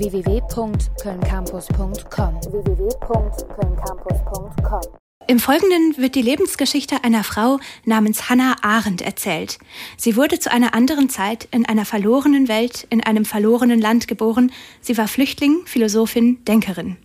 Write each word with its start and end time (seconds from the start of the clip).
www.kölncampus.com 0.00 2.34
www.kölncampus.com 2.34 4.82
im 5.26 5.38
Folgenden 5.38 5.96
wird 5.96 6.14
die 6.16 6.22
Lebensgeschichte 6.22 7.04
einer 7.04 7.22
Frau 7.22 7.60
namens 7.84 8.28
Hannah 8.28 8.56
Arendt 8.62 9.00
erzählt. 9.00 9.60
Sie 9.96 10.16
wurde 10.16 10.40
zu 10.40 10.50
einer 10.50 10.74
anderen 10.74 11.08
Zeit 11.08 11.46
in 11.52 11.64
einer 11.66 11.84
verlorenen 11.84 12.48
Welt, 12.48 12.88
in 12.90 13.04
einem 13.04 13.24
verlorenen 13.24 13.80
Land 13.80 14.08
geboren. 14.08 14.50
Sie 14.80 14.98
war 14.98 15.06
Flüchtling, 15.06 15.60
Philosophin, 15.66 16.44
Denkerin. 16.46 16.96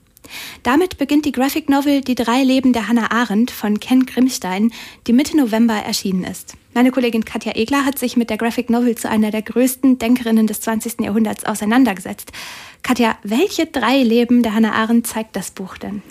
Damit 0.64 0.98
beginnt 0.98 1.26
die 1.26 1.32
Graphic 1.32 1.70
Novel 1.70 2.02
Die 2.02 2.16
drei 2.16 2.44
Leben 2.44 2.74
der 2.74 2.88
Hannah 2.88 3.12
Arendt 3.12 3.52
von 3.52 3.80
Ken 3.80 4.06
Grimstein, 4.06 4.72
die 5.08 5.14
Mitte 5.14 5.38
November 5.38 5.76
erschienen 5.76 6.24
ist. 6.24 6.56
Meine 6.74 6.92
Kollegin 6.92 7.24
Katja 7.24 7.56
Egler 7.56 7.86
hat 7.86 7.98
sich 7.98 8.18
mit 8.18 8.30
der 8.30 8.38
Graphic 8.38 8.70
Novel 8.70 8.96
zu 8.96 9.10
einer 9.10 9.32
der 9.32 9.42
größten 9.42 9.98
Denkerinnen 9.98 10.46
des 10.46 10.60
20. 10.62 11.02
Jahrhunderts 11.02 11.46
auseinandergesetzt. 11.46 12.32
Katja, 12.84 13.18
welche 13.24 13.66
drei 13.66 14.04
Leben 14.04 14.44
der 14.44 14.54
Hannah 14.54 14.74
Arendt 14.74 15.08
zeigt 15.08 15.36
das 15.36 15.52
Buch 15.52 15.78
denn? 15.78 16.02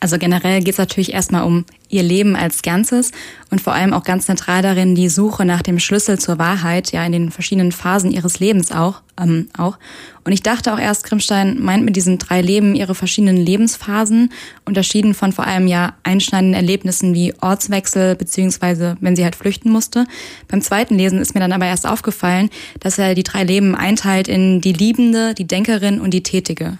Also 0.00 0.16
generell 0.18 0.60
geht 0.60 0.74
es 0.74 0.78
natürlich 0.78 1.12
erstmal 1.12 1.42
um 1.42 1.64
ihr 1.88 2.04
Leben 2.04 2.36
als 2.36 2.62
Ganzes 2.62 3.10
und 3.50 3.60
vor 3.60 3.72
allem 3.72 3.92
auch 3.92 4.04
ganz 4.04 4.26
zentral 4.26 4.62
darin 4.62 4.94
die 4.94 5.08
Suche 5.08 5.44
nach 5.44 5.62
dem 5.62 5.80
Schlüssel 5.80 6.18
zur 6.20 6.38
Wahrheit, 6.38 6.92
ja 6.92 7.04
in 7.04 7.12
den 7.12 7.30
verschiedenen 7.30 7.72
Phasen 7.72 8.12
ihres 8.12 8.38
Lebens 8.38 8.70
auch. 8.70 9.00
Ähm, 9.20 9.48
auch. 9.56 9.76
Und 10.22 10.30
ich 10.30 10.42
dachte 10.42 10.72
auch 10.72 10.78
erst, 10.78 11.02
Grimstein 11.04 11.60
meint 11.60 11.84
mit 11.84 11.96
diesen 11.96 12.18
drei 12.18 12.40
Leben 12.40 12.76
ihre 12.76 12.94
verschiedenen 12.94 13.36
Lebensphasen, 13.36 14.30
unterschieden 14.64 15.14
von 15.14 15.32
vor 15.32 15.46
allem 15.46 15.66
ja 15.66 15.94
einschneidenden 16.04 16.54
Erlebnissen 16.54 17.14
wie 17.14 17.34
Ortswechsel, 17.40 18.14
beziehungsweise 18.14 18.96
wenn 19.00 19.16
sie 19.16 19.24
halt 19.24 19.34
flüchten 19.34 19.70
musste. 19.70 20.06
Beim 20.46 20.60
zweiten 20.60 20.96
Lesen 20.96 21.20
ist 21.20 21.34
mir 21.34 21.40
dann 21.40 21.52
aber 21.52 21.66
erst 21.66 21.88
aufgefallen, 21.88 22.50
dass 22.78 22.98
er 22.98 23.16
die 23.16 23.24
drei 23.24 23.42
Leben 23.42 23.74
einteilt 23.74 24.28
in 24.28 24.60
die 24.60 24.74
Liebende, 24.74 25.34
die 25.34 25.46
Denkerin 25.46 26.00
und 26.00 26.12
die 26.12 26.22
Tätige. 26.22 26.78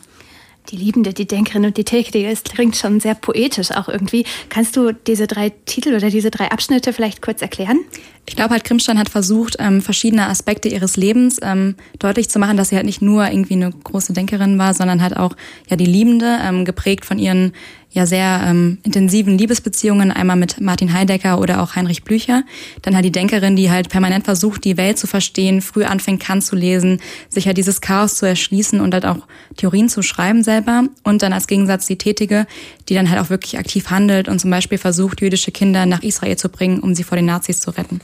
Die 0.70 0.76
Liebende, 0.76 1.14
die 1.14 1.26
Denkerin 1.26 1.64
und 1.64 1.76
die 1.76 1.84
Tätige, 1.84 2.28
es 2.28 2.44
klingt 2.44 2.76
schon 2.76 3.00
sehr 3.00 3.14
poetisch 3.14 3.70
auch 3.70 3.88
irgendwie. 3.88 4.24
Kannst 4.50 4.76
du 4.76 4.92
diese 4.92 5.26
drei 5.26 5.50
Titel 5.50 5.94
oder 5.94 6.10
diese 6.10 6.30
drei 6.30 6.50
Abschnitte 6.50 6.92
vielleicht 6.92 7.22
kurz 7.22 7.40
erklären? 7.40 7.80
Ich 8.28 8.36
glaube 8.36 8.50
halt, 8.50 8.64
Grimstein 8.64 8.98
hat 8.98 9.08
versucht, 9.08 9.56
ähm, 9.58 9.80
verschiedene 9.80 10.28
Aspekte 10.28 10.68
ihres 10.68 10.98
Lebens 10.98 11.38
ähm, 11.42 11.76
deutlich 11.98 12.28
zu 12.28 12.38
machen, 12.38 12.58
dass 12.58 12.68
sie 12.68 12.76
halt 12.76 12.84
nicht 12.84 13.00
nur 13.00 13.26
irgendwie 13.26 13.54
eine 13.54 13.70
große 13.70 14.12
Denkerin 14.12 14.58
war, 14.58 14.74
sondern 14.74 15.00
halt 15.00 15.16
auch 15.16 15.34
ja 15.70 15.76
die 15.76 15.86
Liebende, 15.86 16.38
ähm, 16.42 16.66
geprägt 16.66 17.06
von 17.06 17.18
ihren 17.18 17.52
ja 17.90 18.04
sehr 18.04 18.42
ähm, 18.44 18.78
intensiven 18.82 19.38
Liebesbeziehungen, 19.38 20.12
einmal 20.12 20.36
mit 20.36 20.60
Martin 20.60 20.92
Heidegger 20.92 21.40
oder 21.40 21.62
auch 21.62 21.74
Heinrich 21.74 22.04
Blücher. 22.04 22.42
Dann 22.82 22.94
halt 22.94 23.06
die 23.06 23.12
Denkerin, 23.12 23.56
die 23.56 23.70
halt 23.70 23.88
permanent 23.88 24.26
versucht, 24.26 24.62
die 24.64 24.76
Welt 24.76 24.98
zu 24.98 25.06
verstehen, 25.06 25.62
früh 25.62 25.84
anfängt, 25.84 26.22
Kant 26.22 26.44
zu 26.44 26.54
lesen, 26.54 27.00
sich 27.30 27.46
halt 27.46 27.56
dieses 27.56 27.80
Chaos 27.80 28.16
zu 28.16 28.26
erschließen 28.26 28.78
und 28.80 28.92
halt 28.92 29.06
auch 29.06 29.26
Theorien 29.56 29.88
zu 29.88 30.02
schreiben 30.02 30.44
selber. 30.44 30.84
Und 31.02 31.22
dann 31.22 31.32
als 31.32 31.46
Gegensatz 31.46 31.86
die 31.86 31.96
Tätige, 31.96 32.46
die 32.90 32.94
dann 32.94 33.08
halt 33.08 33.22
auch 33.22 33.30
wirklich 33.30 33.58
aktiv 33.58 33.88
handelt 33.88 34.28
und 34.28 34.38
zum 34.38 34.50
Beispiel 34.50 34.76
versucht, 34.76 35.22
jüdische 35.22 35.50
Kinder 35.50 35.86
nach 35.86 36.02
Israel 36.02 36.36
zu 36.36 36.50
bringen, 36.50 36.80
um 36.80 36.94
sie 36.94 37.04
vor 37.04 37.16
den 37.16 37.24
Nazis 37.24 37.60
zu 37.62 37.70
retten. 37.70 38.02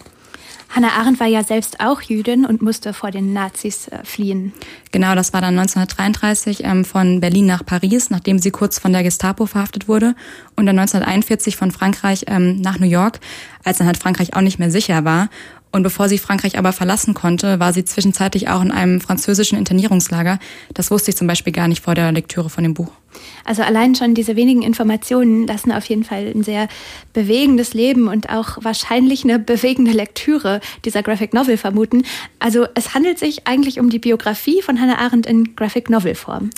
Hannah 0.74 0.92
Arendt 0.98 1.20
war 1.20 1.28
ja 1.28 1.44
selbst 1.44 1.78
auch 1.78 2.02
Jüdin 2.02 2.44
und 2.44 2.60
musste 2.60 2.92
vor 2.92 3.12
den 3.12 3.32
Nazis 3.32 3.86
äh, 3.86 3.98
fliehen. 4.02 4.52
Genau, 4.90 5.14
das 5.14 5.32
war 5.32 5.40
dann 5.40 5.56
1933 5.56 6.64
ähm, 6.64 6.84
von 6.84 7.20
Berlin 7.20 7.46
nach 7.46 7.64
Paris, 7.64 8.10
nachdem 8.10 8.40
sie 8.40 8.50
kurz 8.50 8.80
von 8.80 8.92
der 8.92 9.04
Gestapo 9.04 9.46
verhaftet 9.46 9.86
wurde. 9.86 10.16
Und 10.56 10.66
dann 10.66 10.76
1941 10.78 11.56
von 11.56 11.70
Frankreich 11.70 12.24
ähm, 12.26 12.60
nach 12.60 12.80
New 12.80 12.88
York, 12.88 13.20
als 13.62 13.78
dann 13.78 13.86
halt 13.86 13.98
Frankreich 13.98 14.34
auch 14.34 14.40
nicht 14.40 14.58
mehr 14.58 14.72
sicher 14.72 15.04
war. 15.04 15.28
Und 15.74 15.82
bevor 15.82 16.08
sie 16.08 16.18
Frankreich 16.18 16.56
aber 16.56 16.72
verlassen 16.72 17.14
konnte, 17.14 17.58
war 17.58 17.72
sie 17.72 17.84
zwischenzeitlich 17.84 18.48
auch 18.48 18.62
in 18.62 18.70
einem 18.70 19.00
französischen 19.00 19.58
Internierungslager. 19.58 20.38
Das 20.72 20.92
wusste 20.92 21.10
ich 21.10 21.16
zum 21.16 21.26
Beispiel 21.26 21.52
gar 21.52 21.66
nicht 21.66 21.82
vor 21.82 21.96
der 21.96 22.12
Lektüre 22.12 22.48
von 22.48 22.62
dem 22.62 22.74
Buch. 22.74 22.92
Also 23.44 23.62
allein 23.62 23.96
schon 23.96 24.14
diese 24.14 24.36
wenigen 24.36 24.62
Informationen 24.62 25.48
lassen 25.48 25.72
auf 25.72 25.84
jeden 25.86 26.04
Fall 26.04 26.30
ein 26.32 26.44
sehr 26.44 26.68
bewegendes 27.12 27.74
Leben 27.74 28.06
und 28.06 28.30
auch 28.30 28.58
wahrscheinlich 28.62 29.24
eine 29.24 29.40
bewegende 29.40 29.90
Lektüre 29.90 30.60
dieser 30.84 31.02
Graphic 31.02 31.34
Novel 31.34 31.56
vermuten. 31.56 32.04
Also 32.38 32.68
es 32.76 32.94
handelt 32.94 33.18
sich 33.18 33.48
eigentlich 33.48 33.80
um 33.80 33.90
die 33.90 33.98
Biografie 33.98 34.62
von 34.62 34.80
Hannah 34.80 34.98
Arendt 34.98 35.26
in 35.26 35.56
Graphic 35.56 35.90
Novel 35.90 36.14
Form. 36.14 36.50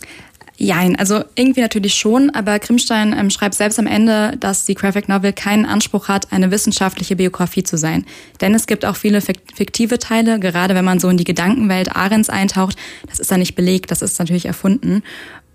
Jein, 0.58 0.96
also 0.96 1.22
irgendwie 1.34 1.60
natürlich 1.60 1.94
schon, 1.94 2.30
aber 2.30 2.58
Grimstein 2.58 3.14
ähm, 3.16 3.28
schreibt 3.28 3.54
selbst 3.54 3.78
am 3.78 3.86
Ende, 3.86 4.38
dass 4.40 4.64
die 4.64 4.74
Graphic 4.74 5.06
Novel 5.06 5.34
keinen 5.34 5.66
Anspruch 5.66 6.08
hat, 6.08 6.32
eine 6.32 6.50
wissenschaftliche 6.50 7.14
Biografie 7.14 7.62
zu 7.62 7.76
sein. 7.76 8.06
Denn 8.40 8.54
es 8.54 8.66
gibt 8.66 8.86
auch 8.86 8.96
viele 8.96 9.20
fiktive 9.20 9.98
Teile, 9.98 10.40
gerade 10.40 10.74
wenn 10.74 10.84
man 10.84 10.98
so 10.98 11.10
in 11.10 11.18
die 11.18 11.24
Gedankenwelt 11.24 11.94
Arends 11.94 12.30
eintaucht, 12.30 12.76
das 13.06 13.20
ist 13.20 13.30
da 13.30 13.36
nicht 13.36 13.54
belegt, 13.54 13.90
das 13.90 14.00
ist 14.00 14.18
natürlich 14.18 14.46
erfunden. 14.46 15.02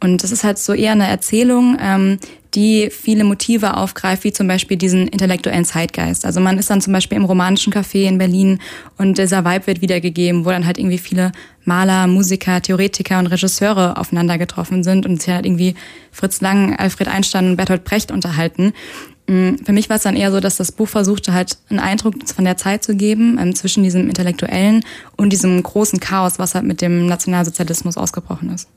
Und 0.03 0.23
das 0.23 0.31
ist 0.31 0.44
halt 0.44 0.59
so 0.59 0.73
eher 0.73 0.91
eine 0.91 1.07
Erzählung, 1.07 1.78
ähm, 1.79 2.19
die 2.53 2.89
viele 2.89 3.23
Motive 3.23 3.78
aufgreift, 3.78 4.23
wie 4.23 4.34
zum 4.34 4.47
Beispiel 4.47 4.78
diesen 4.78 5.07
intellektuellen 5.07 5.66
Zeitgeist. 5.66 6.25
Also 6.25 6.41
man 6.41 6.57
ist 6.57 6.69
dann 6.69 6.81
zum 6.81 6.94
Beispiel 6.94 7.17
im 7.17 7.25
romanischen 7.25 7.72
Café 7.72 8.07
in 8.07 8.17
Berlin 8.17 8.59
und 8.97 9.17
dieser 9.17 9.45
Vibe 9.45 9.67
wird 9.67 9.81
wiedergegeben, 9.81 10.45
wo 10.45 10.50
dann 10.50 10.66
halt 10.66 10.78
irgendwie 10.78 10.97
viele 10.97 11.31
Maler, 11.63 12.07
Musiker, 12.07 12.62
Theoretiker 12.62 13.19
und 13.19 13.28
Regisseure 13.28 13.97
aufeinander 13.97 14.38
getroffen 14.38 14.84
sind 14.84 15.06
und 15.06 15.22
sich 15.22 15.34
halt 15.34 15.45
irgendwie 15.45 15.75
Fritz 16.12 16.41
Lang, 16.41 16.75
Alfred 16.75 17.07
Einstein 17.07 17.51
und 17.51 17.56
Bertolt 17.57 17.84
Brecht 17.84 18.12
unterhalten. 18.12 18.73
Mm, 19.31 19.56
für 19.64 19.72
mich 19.72 19.90
war 19.90 19.96
es 19.96 20.03
dann 20.03 20.18
eher 20.18 20.30
so, 20.30 20.42
dass 20.42 20.58
das 20.58 20.74
Buch 20.74 20.90
versuchte 20.90 21.31
halt 21.31 21.58
einen 21.69 21.80
Eindruck 21.80 22.16
von 22.36 22.44
der 22.44 22.58
Zeit 22.58 22.84
zu 22.84 22.96
geben, 22.96 23.38
ähm, 23.40 23.56
zwischen 23.56 23.81
diesem 23.81 24.09
Intellektuellen 24.09 24.84
und 25.16 25.30
diesem 25.31 25.64
großen 25.64 26.02
Chaos, 26.02 26.38
was 26.38 26.53
halt 26.53 26.66
mit 26.66 26.81
dem 26.81 27.06
Nationalsozialismus 27.06 27.96
ausgebrochen 27.96 28.50
ist. 28.50 28.68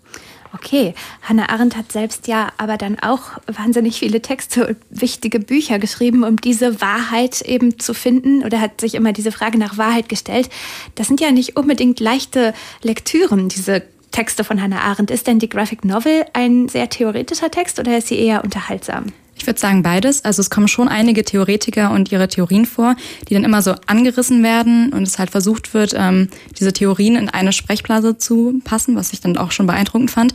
Okay, 0.54 0.94
Hannah 1.22 1.48
Arendt 1.48 1.76
hat 1.76 1.90
selbst 1.90 2.28
ja 2.28 2.52
aber 2.58 2.76
dann 2.76 3.00
auch 3.00 3.32
wahnsinnig 3.48 3.98
viele 3.98 4.22
Texte 4.22 4.68
und 4.68 4.76
wichtige 4.90 5.40
Bücher 5.40 5.80
geschrieben, 5.80 6.22
um 6.22 6.36
diese 6.36 6.80
Wahrheit 6.80 7.40
eben 7.40 7.80
zu 7.80 7.92
finden 7.92 8.44
oder 8.44 8.60
hat 8.60 8.80
sich 8.80 8.94
immer 8.94 9.12
diese 9.12 9.32
Frage 9.32 9.58
nach 9.58 9.76
Wahrheit 9.78 10.08
gestellt. 10.08 10.48
Das 10.94 11.08
sind 11.08 11.20
ja 11.20 11.32
nicht 11.32 11.56
unbedingt 11.56 11.98
leichte 11.98 12.54
Lektüren, 12.82 13.48
diese 13.48 13.82
Texte 14.12 14.44
von 14.44 14.62
Hannah 14.62 14.82
Arendt. 14.82 15.10
Ist 15.10 15.26
denn 15.26 15.40
die 15.40 15.48
Graphic 15.48 15.84
Novel 15.84 16.24
ein 16.32 16.68
sehr 16.68 16.88
theoretischer 16.88 17.50
Text 17.50 17.80
oder 17.80 17.98
ist 17.98 18.06
sie 18.06 18.18
eher 18.20 18.44
unterhaltsam? 18.44 19.06
Ich 19.36 19.46
würde 19.46 19.58
sagen 19.58 19.82
beides. 19.82 20.24
Also 20.24 20.40
es 20.40 20.50
kommen 20.50 20.68
schon 20.68 20.88
einige 20.88 21.24
Theoretiker 21.24 21.90
und 21.90 22.12
ihre 22.12 22.28
Theorien 22.28 22.66
vor, 22.66 22.96
die 23.28 23.34
dann 23.34 23.44
immer 23.44 23.62
so 23.62 23.74
angerissen 23.86 24.42
werden 24.42 24.92
und 24.92 25.02
es 25.02 25.18
halt 25.18 25.30
versucht 25.30 25.74
wird, 25.74 25.94
ähm, 25.96 26.28
diese 26.58 26.72
Theorien 26.72 27.16
in 27.16 27.28
eine 27.28 27.52
Sprechblase 27.52 28.16
zu 28.16 28.60
passen, 28.64 28.96
was 28.96 29.12
ich 29.12 29.20
dann 29.20 29.36
auch 29.36 29.50
schon 29.50 29.66
beeindruckend 29.66 30.10
fand. 30.10 30.32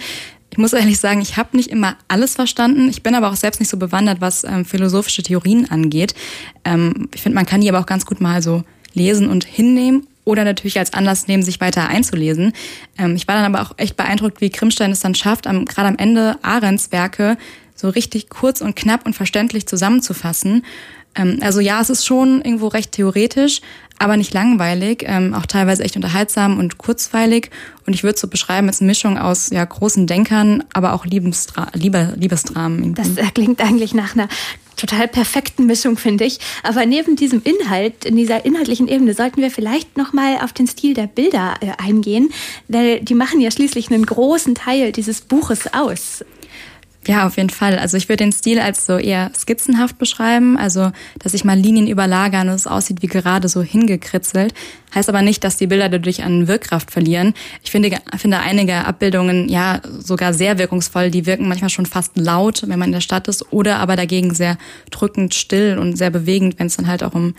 Ich 0.51 0.57
muss 0.57 0.73
ehrlich 0.73 0.99
sagen, 0.99 1.21
ich 1.21 1.37
habe 1.37 1.55
nicht 1.55 1.69
immer 1.69 1.95
alles 2.07 2.33
verstanden. 2.33 2.89
Ich 2.89 3.03
bin 3.03 3.15
aber 3.15 3.29
auch 3.29 3.35
selbst 3.35 3.59
nicht 3.59 3.69
so 3.69 3.77
bewandert, 3.77 4.19
was 4.19 4.43
ähm, 4.43 4.65
philosophische 4.65 5.23
Theorien 5.23 5.69
angeht. 5.69 6.15
Ähm, 6.65 7.07
ich 7.13 7.21
finde, 7.21 7.35
man 7.35 7.45
kann 7.45 7.61
die 7.61 7.69
aber 7.69 7.79
auch 7.79 7.85
ganz 7.85 8.05
gut 8.05 8.19
mal 8.19 8.41
so 8.41 8.63
lesen 8.93 9.29
und 9.29 9.45
hinnehmen 9.45 10.07
oder 10.25 10.43
natürlich 10.43 10.79
als 10.79 10.93
Anlass 10.93 11.27
nehmen, 11.27 11.43
sich 11.43 11.61
weiter 11.61 11.87
einzulesen. 11.87 12.53
Ähm, 12.97 13.15
ich 13.15 13.27
war 13.27 13.35
dann 13.35 13.53
aber 13.53 13.63
auch 13.63 13.75
echt 13.77 13.95
beeindruckt, 13.95 14.41
wie 14.41 14.49
Krimstein 14.49 14.91
es 14.91 14.99
dann 14.99 15.15
schafft, 15.15 15.47
am, 15.47 15.65
gerade 15.65 15.89
am 15.89 15.97
Ende 15.97 16.37
Arends 16.41 16.91
Werke 16.91 17.37
so 17.79 17.87
richtig 17.87 18.29
kurz 18.29 18.59
und 18.59 18.75
knapp 18.75 19.05
und 19.05 19.15
verständlich 19.15 19.65
zusammenzufassen. 19.65 20.65
Ähm, 21.15 21.39
also 21.41 21.61
ja, 21.61 21.79
es 21.79 21.89
ist 21.89 22.05
schon 22.05 22.41
irgendwo 22.41 22.67
recht 22.67 22.91
theoretisch, 22.91 23.61
aber 23.99 24.17
nicht 24.17 24.33
langweilig, 24.33 25.03
ähm, 25.05 25.33
auch 25.33 25.45
teilweise 25.45 25.83
echt 25.83 25.95
unterhaltsam 25.95 26.59
und 26.59 26.77
kurzweilig. 26.77 27.49
Und 27.85 27.93
ich 27.93 28.03
würde 28.03 28.15
es 28.15 28.21
so 28.21 28.27
beschreiben 28.27 28.67
als 28.67 28.81
Mischung 28.81 29.17
aus 29.17 29.49
ja, 29.49 29.63
großen 29.63 30.07
Denkern, 30.07 30.63
aber 30.73 30.93
auch 30.93 31.05
Liebesdra 31.05 31.67
Liebe 31.73 32.15
Liebesdramen. 32.17 32.95
Das 32.95 33.15
klingt 33.33 33.61
eigentlich 33.61 33.93
nach 33.93 34.13
einer 34.13 34.27
total 34.75 35.07
perfekten 35.07 35.65
Mischung, 35.65 35.97
finde 35.97 36.25
ich. 36.25 36.39
Aber 36.63 36.85
neben 36.85 37.15
diesem 37.15 37.41
Inhalt, 37.43 38.05
in 38.05 38.15
dieser 38.15 38.45
inhaltlichen 38.45 38.87
Ebene, 38.87 39.13
sollten 39.13 39.41
wir 39.41 39.51
vielleicht 39.51 39.97
nochmal 39.97 40.37
auf 40.41 40.53
den 40.53 40.67
Stil 40.67 40.93
der 40.93 41.07
Bilder 41.07 41.55
äh, 41.61 41.71
eingehen, 41.81 42.29
weil 42.67 43.01
die 43.01 43.15
machen 43.15 43.39
ja 43.39 43.51
schließlich 43.51 43.89
einen 43.89 44.05
großen 44.05 44.55
Teil 44.55 44.91
dieses 44.91 45.21
Buches 45.21 45.73
aus. 45.73 46.23
Ja, 47.07 47.25
auf 47.25 47.37
jeden 47.37 47.49
Fall. 47.49 47.79
Also 47.79 47.95
ich 47.95 48.09
würde 48.09 48.25
den 48.25 48.33
Stil 48.33 48.59
als 48.59 48.85
so 48.85 48.97
eher 48.97 49.31
skizzenhaft 49.33 49.97
beschreiben, 49.97 50.57
also 50.57 50.91
dass 51.19 51.31
sich 51.31 51.45
mal 51.45 51.57
Linien 51.57 51.87
überlagern 51.87 52.49
und 52.49 52.55
es 52.55 52.67
aussieht 52.67 53.01
wie 53.01 53.07
gerade 53.07 53.47
so 53.47 53.63
hingekritzelt. 53.63 54.53
Heißt 54.93 55.07
aber 55.07 55.21
nicht, 55.21 55.43
dass 55.43 55.55
die 55.55 55.67
Bilder 55.67 55.87
dadurch 55.87 56.23
an 56.23 56.47
Wirkkraft 56.47 56.91
verlieren. 56.91 57.33
Ich 57.63 57.71
finde, 57.71 57.97
finde 58.17 58.39
einige 58.39 58.85
Abbildungen 58.85 59.47
ja 59.47 59.81
sogar 59.97 60.33
sehr 60.33 60.57
wirkungsvoll. 60.57 61.09
Die 61.09 61.25
wirken 61.25 61.47
manchmal 61.47 61.69
schon 61.69 61.85
fast 61.85 62.17
laut, 62.17 62.63
wenn 62.67 62.79
man 62.79 62.89
in 62.89 62.93
der 62.93 63.01
Stadt 63.01 63.27
ist, 63.29 63.53
oder 63.53 63.77
aber 63.77 63.95
dagegen 63.95 64.33
sehr 64.33 64.57
drückend 64.91 65.33
still 65.33 65.77
und 65.79 65.97
sehr 65.97 66.09
bewegend, 66.09 66.59
wenn 66.59 66.67
es 66.67 66.75
dann 66.77 66.87
halt 66.87 67.03
auch 67.03 67.13
um 67.13 67.33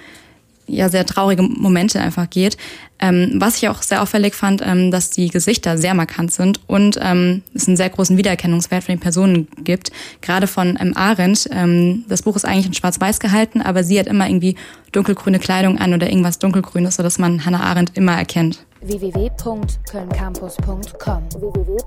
ja 0.70 0.88
sehr 0.88 1.04
traurige 1.06 1.42
Momente 1.42 2.00
einfach 2.00 2.30
geht. 2.30 2.56
Ähm, 2.98 3.34
was 3.36 3.56
ich 3.56 3.68
auch 3.68 3.82
sehr 3.82 4.02
auffällig 4.02 4.34
fand, 4.34 4.62
ähm, 4.64 4.90
dass 4.90 5.10
die 5.10 5.28
Gesichter 5.28 5.78
sehr 5.78 5.94
markant 5.94 6.32
sind 6.32 6.60
und 6.66 6.98
ähm, 7.00 7.42
es 7.54 7.66
einen 7.66 7.78
sehr 7.78 7.88
großen 7.88 8.14
Wiedererkennungswert 8.16 8.84
von 8.84 8.94
den 8.94 9.00
Personen 9.00 9.48
gibt. 9.64 9.90
Gerade 10.20 10.46
von 10.46 10.78
ähm, 10.80 10.96
Arendt. 10.96 11.48
Ähm, 11.50 12.04
das 12.08 12.22
Buch 12.22 12.36
ist 12.36 12.44
eigentlich 12.44 12.66
in 12.66 12.74
Schwarz-Weiß 12.74 13.18
gehalten, 13.20 13.62
aber 13.62 13.84
sie 13.84 13.98
hat 13.98 14.06
immer 14.06 14.28
irgendwie 14.28 14.56
dunkelgrüne 14.92 15.38
Kleidung 15.38 15.78
an 15.78 15.94
oder 15.94 16.08
irgendwas 16.08 16.38
dunkelgrünes, 16.38 16.96
sodass 16.96 17.18
man 17.18 17.46
Hannah 17.46 17.62
Arendt 17.62 17.96
immer 17.96 18.16
erkennt. 18.16 18.66
www.kölncampus.com 18.82 21.22
www 21.40 21.80